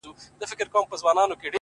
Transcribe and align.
یو 0.03 0.05
څوک 0.09 0.17
دي 0.39 0.45
ووایي 0.45 0.57
چي 0.59 0.73
کوم 0.73 0.83
هوس 0.89 1.01
ته 1.01 1.05
ودرېدم“ 1.07 1.39